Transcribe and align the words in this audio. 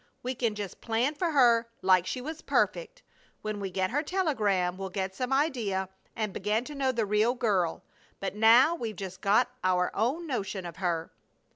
We 0.23 0.33
can 0.33 0.55
just 0.55 0.81
plan 0.81 1.13
for 1.13 1.29
her 1.29 1.69
like 1.83 2.07
she 2.07 2.21
was 2.21 2.41
perfect. 2.41 3.03
When 3.43 3.59
we 3.59 3.69
get 3.69 3.91
her 3.91 4.01
telegram 4.01 4.75
we'll 4.75 4.89
get 4.89 5.13
some 5.13 5.31
idea, 5.31 5.89
and 6.15 6.33
begin 6.33 6.63
to 6.63 6.73
know 6.73 6.91
the 6.91 7.05
real 7.05 7.35
girl, 7.35 7.83
but 8.19 8.33
now 8.33 8.73
we've 8.73 8.95
just 8.95 9.21
got 9.21 9.51
our 9.63 9.91
own 9.93 10.25
notion 10.25 10.65
of 10.65 10.77
her." 10.77 11.11